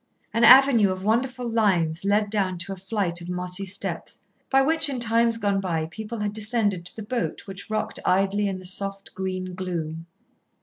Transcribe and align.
An 0.33 0.43
avenue 0.43 0.89
of 0.89 1.03
wonderful 1.03 1.47
limes 1.47 2.03
led 2.03 2.31
down 2.31 2.57
to 2.57 2.73
a 2.73 2.75
flight 2.75 3.21
of 3.21 3.29
mossy 3.29 3.67
steps, 3.67 4.23
by 4.49 4.59
which 4.63 4.89
in 4.89 4.99
times 4.99 5.37
gone 5.37 5.61
by 5.61 5.85
people 5.91 6.17
had 6.21 6.33
descended 6.33 6.87
to 6.87 6.95
the 6.95 7.03
boat 7.03 7.41
which 7.45 7.69
rocked 7.69 7.99
idly 8.03 8.47
in 8.47 8.57
the 8.57 8.65
soft 8.65 9.13
green 9.13 9.53
gloom. 9.53 10.07